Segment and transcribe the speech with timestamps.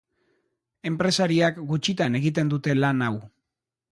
[0.89, 3.13] Enpresariak gutxitan egiten dute lan hau.